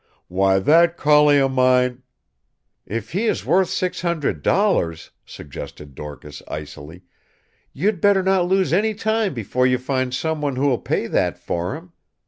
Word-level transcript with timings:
Why, 0.29 0.57
that 0.57 0.97
collie 0.97 1.37
of 1.37 1.51
mine" 1.51 2.01
"If 2.97 3.11
he 3.11 3.27
is 3.27 3.45
worth 3.45 3.67
$600," 3.69 5.09
suggested 5.27 5.93
Dorcas 5.93 6.41
icily, 6.47 7.03
"you'd 7.71 8.01
better 8.01 8.23
not 8.23 8.47
lose 8.47 8.73
any 8.73 8.95
time 8.95 9.35
before 9.35 9.67
you 9.67 9.77
find 9.77 10.11
someone 10.11 10.55
who 10.55 10.65
will 10.69 10.79
pay 10.79 11.05
that 11.05 11.37
for 11.37 11.75
him. 11.75 11.91